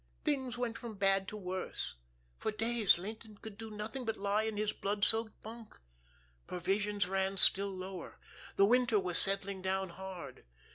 Things 0.23 0.57
went 0.57 0.79
from 0.79 0.95
bad 0.95 1.27
to 1.27 1.37
worse. 1.37 1.93
For 2.39 2.51
days 2.51 2.97
Laynton 2.97 3.37
could 3.39 3.55
do 3.55 3.69
nothing 3.69 4.03
but 4.03 4.17
lie 4.17 4.41
in 4.45 4.57
his 4.57 4.73
blood 4.73 5.05
soaked 5.05 5.39
bunk. 5.43 5.79
Provisions 6.47 7.07
ran 7.07 7.37
still 7.37 7.69
lower. 7.69 8.19
The 8.55 8.65
winter 8.65 8.99
was 8.99 9.19
settling 9.19 9.61
down 9.61 9.89
hard. 9.89 10.43